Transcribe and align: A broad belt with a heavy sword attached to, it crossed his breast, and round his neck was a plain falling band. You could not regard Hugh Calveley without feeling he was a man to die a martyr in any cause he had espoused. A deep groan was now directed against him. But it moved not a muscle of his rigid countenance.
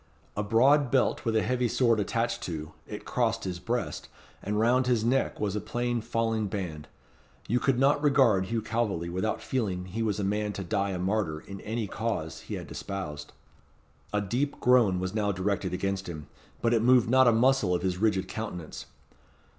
A 0.35 0.41
broad 0.41 0.89
belt 0.89 1.25
with 1.25 1.35
a 1.35 1.43
heavy 1.43 1.67
sword 1.67 1.99
attached 1.99 2.41
to, 2.45 2.71
it 2.87 3.05
crossed 3.05 3.43
his 3.43 3.59
breast, 3.59 4.07
and 4.41 4.59
round 4.59 4.87
his 4.87 5.05
neck 5.05 5.39
was 5.39 5.55
a 5.55 5.61
plain 5.61 6.01
falling 6.01 6.47
band. 6.47 6.87
You 7.47 7.59
could 7.59 7.77
not 7.77 8.01
regard 8.01 8.45
Hugh 8.45 8.63
Calveley 8.63 9.09
without 9.11 9.43
feeling 9.43 9.85
he 9.85 10.01
was 10.01 10.19
a 10.19 10.23
man 10.23 10.53
to 10.53 10.63
die 10.63 10.89
a 10.89 10.97
martyr 10.97 11.39
in 11.41 11.61
any 11.61 11.85
cause 11.85 12.39
he 12.41 12.55
had 12.55 12.71
espoused. 12.71 13.31
A 14.11 14.21
deep 14.21 14.59
groan 14.59 14.99
was 14.99 15.13
now 15.13 15.31
directed 15.31 15.71
against 15.71 16.09
him. 16.09 16.25
But 16.63 16.73
it 16.73 16.81
moved 16.81 17.07
not 17.07 17.27
a 17.27 17.31
muscle 17.31 17.75
of 17.75 17.83
his 17.83 17.99
rigid 17.99 18.27
countenance. 18.27 18.87